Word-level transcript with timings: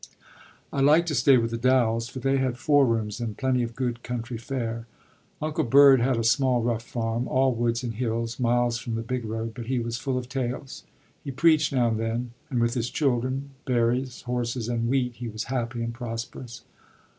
I 0.73 0.81
liked 0.81 1.07
to 1.09 1.13
stay 1.13 1.37
with 1.37 1.51
the 1.51 1.59
Dowells, 1.59 2.09
for 2.09 2.17
they 2.17 2.37
had 2.37 2.57
four 2.57 2.87
rooms 2.87 3.19
and 3.19 3.37
plenty 3.37 3.61
of 3.61 3.75
good 3.75 4.01
country 4.01 4.35
fare. 4.39 4.87
Uncle 5.39 5.63
Bird 5.63 5.99
had 6.01 6.17
a 6.17 6.23
small, 6.23 6.63
rough 6.63 6.81
farm, 6.81 7.27
all 7.27 7.53
woods 7.53 7.83
and 7.83 7.93
hills, 7.93 8.39
miles 8.39 8.79
from 8.79 8.95
the 8.95 9.03
big 9.03 9.23
road; 9.25 9.51
but 9.53 9.67
he 9.67 9.77
was 9.77 9.99
full 9.99 10.17
of 10.17 10.27
tales, 10.27 10.85
he 11.23 11.29
preached 11.29 11.71
now 11.71 11.89
and 11.89 11.99
then, 11.99 12.31
and 12.49 12.59
with 12.61 12.73
his 12.73 12.89
children, 12.89 13.51
berries, 13.65 14.23
horses, 14.23 14.67
and 14.67 14.87
wheat 14.89 15.13
he 15.17 15.29
was 15.29 15.43
happy 15.53 15.83
and 15.83 15.93
prosperous. 15.93 16.63